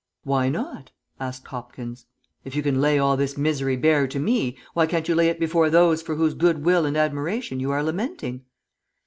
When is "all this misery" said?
2.97-3.75